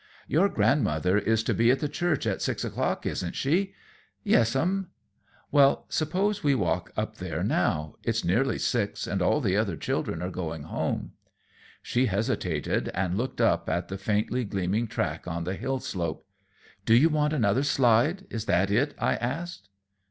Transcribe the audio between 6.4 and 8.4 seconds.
we walk up there now. It's